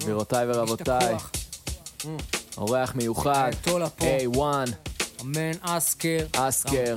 [0.00, 1.14] גבירותיי ורבותיי,
[2.56, 3.78] אורח מיוחד, פה.
[3.96, 4.38] A1,
[5.22, 6.26] אמן אסקר.
[6.32, 6.96] אסקר,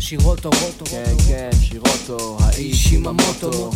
[0.00, 0.88] שירות טובות טובות.
[0.88, 3.70] כן כן, שירוטו, האיש עם המוטו,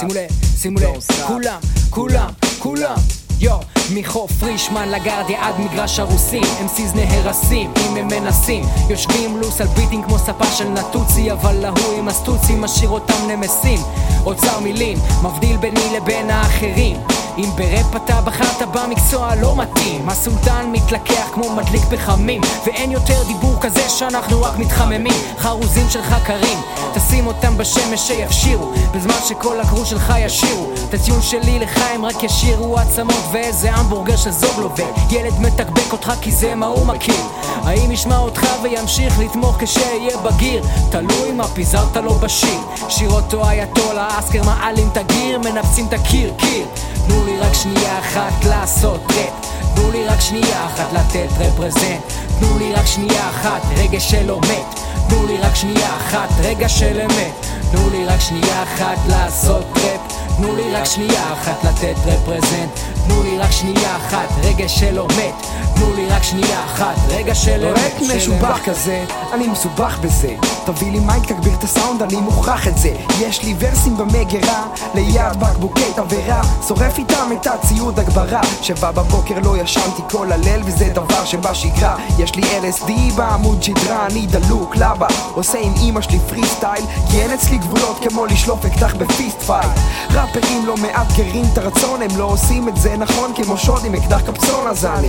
[0.00, 1.00] שימו לב, שימו לב.
[1.26, 1.60] כולם,
[1.90, 2.96] כולם, כולם.
[3.40, 3.56] יו,
[3.94, 6.42] מחוף פרישמן לגרדיה עד מגרש הרוסים.
[6.42, 8.64] MCs נהרסים, אם הם מנסים.
[8.90, 13.80] יושבים לוס על ביטים כמו ספה של נטוצי אבל להוא עם הסטוצי משאיר אותם נמסים.
[14.24, 16.96] אוצר מילים, מבדיל ביני לבין האחרים.
[17.38, 20.08] אם ברפ אתה בחרת במקצוע לא מתאים.
[20.08, 25.12] הסולטן מתלקח כמו מדליק פחמים ואין יותר דיבור כזה שאנחנו רק מתחממים.
[25.38, 26.58] חרוזים שלך קרים
[26.94, 30.70] תשים אותם בשמש שיפשירו בזמן שכל הקרו שלך ישירו.
[30.88, 36.12] את הטיון שלי לחיים רק ישירו עצמות ואיזה המבורגר של זוג לובק ילד מתקבק אותך
[36.20, 37.24] כי זה מה הוא מכיר.
[37.64, 40.64] האם ישמע אותך וימשיך לתמוך כשיהיה בגיר?
[40.90, 42.60] תלוי מה פיזרת לו בשיר.
[42.88, 46.66] שירותו אייתולה אסקר מעלים את הגיר מנפצים את הקיר קיר
[47.10, 52.00] תנו לי רק שנייה אחת לעשות ראפ תנו לי רק שנייה אחת לתת רפרזנט.
[52.40, 57.00] תנו לי רק שנייה אחת רגע שלא מת תנו לי רק שנייה אחת רגע של
[57.00, 57.46] אמת.
[57.70, 60.00] תנו לי רק שנייה אחת לעשות ראפ
[60.36, 62.70] תנו לי רק שנייה אחת לתת רפרזנט.
[63.06, 66.96] תנו לי רק שנייה אחת רגע שלא מת תנו לי רק שנייה אחת.
[67.08, 68.60] רגע של של משובח.
[68.64, 70.34] כזה, אני מסובך בזה.
[70.64, 72.96] תביא לי mic, תגביר את הסאונד, אני מוכרח את זה.
[73.20, 76.42] יש לי ורסים במגירה, ליד בקבוקי תבערה.
[76.68, 78.40] שורף איתם את הציוד הגברה.
[78.62, 81.96] שבע בבוקר לא ישנתי כל הלילה וזה דבר שבשגרה.
[82.18, 84.76] יש לי LSD בעמוד שדרה, אני דלוק.
[84.76, 89.04] לבה עושה עם אמא שלי פרי סטייל כי אין אצלי גבולות כמו לשלוף אקדח ב
[89.04, 89.72] fist fight
[90.10, 94.20] ראפרים לא מאתגרים את הרצון, הם לא עושים את זה נכון כמו שוד עם אקדח
[94.20, 95.08] קפצון אז אני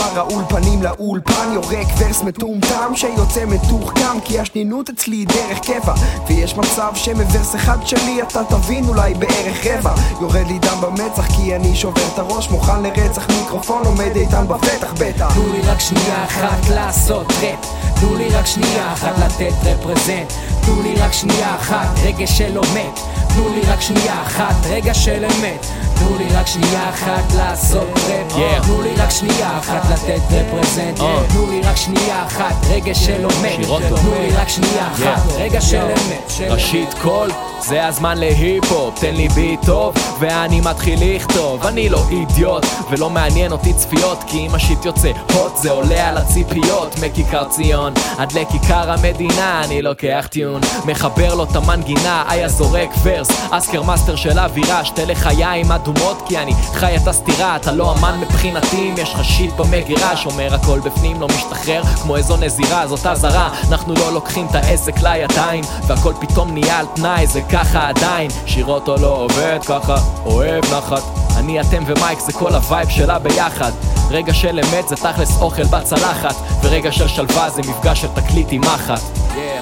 [0.00, 5.94] בר האולפנים לאולפן יורק ורס מטומטם שיוצא מתוחכם כי השנינות אצלי היא דרך קבע
[6.26, 9.94] ויש מצב שמוורס אחד שלי אתה תבין אולי בערך רבע.
[10.20, 14.92] יורד לי דם במצח כי אני שובר את הראש מוכן לרצח מיקרופון עומד איתן בפתח
[14.92, 15.34] בטח.
[15.34, 17.66] תנו לי רק שנייה אחת לעשות ראפ.
[18.00, 20.32] תנו לי רק שנייה אחת לתת רפרזנט.
[20.66, 23.00] תנו לי רק שנייה אחת רגע שלא מת
[23.34, 25.66] תנו לי רק שנייה אחת רגע של אמת
[26.00, 28.64] תנו לי רק שנייה אחת לעשות ראפ Yeah.
[28.66, 31.00] תנו לי רק שנייה אחת לתת represent.
[31.28, 32.94] תנו לי רק שנייה אחת רגע
[33.42, 33.96] אמת שירוטו.
[33.96, 35.32] תנו לי רק שנייה אחת.
[35.36, 37.28] רגע של אמת של ראשית כל,
[37.62, 41.66] זה הזמן להיפ-הופ, תן לי ביט טוב, ואני מתחיל לכתוב.
[41.66, 46.08] אני לא אידיוט, ולא מעניין אותי צפיות, כי אם ה shit יוצא hot זה עולה
[46.08, 46.94] על הציפיות.
[47.02, 53.28] מכיכר ציון עד לכיכר המדינה, אני לוקח טיון, מחבר לו את המנגינה, איה זורק verse,
[53.50, 58.20] אסקר master של אווירה, שתי לחיים אדומות, כי אני חי את הסתירה, אתה לא אמן
[58.20, 63.06] מבחינתי, אם יש לך shit במגירה, שומר הכל בפנים, לא משתחרר, כמו איזו נזירה, זאת
[63.06, 68.30] אזהרה, אנחנו לא לוקחים את העסק לידיים, והכל פתאום נהיה על תנאי, זה ככה עדיין,
[68.46, 69.96] שירוטו לא עובד ככה,
[70.26, 71.02] אוהב נחת,
[71.36, 73.72] אני אתם ו mic זה כל ה vibe שלה ביחד,
[74.10, 78.60] רגע של אמת זה תכלס אוכל בצלחת, ורגע של שלווה זה מפגש של תקליט עם
[78.60, 79.00] מחט,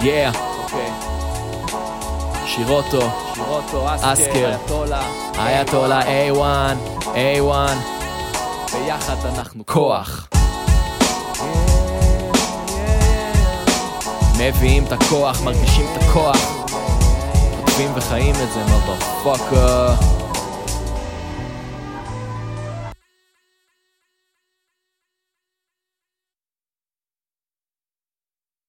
[0.00, 0.36] yeah,
[2.46, 4.52] שירוטו, שירוטו, אסקר,
[5.38, 7.54] אייתולה, A1, A1,
[8.72, 10.28] ביחד אנחנו כוח.
[14.38, 16.67] מביאים את הכוח, מרגישים את הכוח.
[17.78, 20.17] כותבים וחיים את זה, מotherfucker.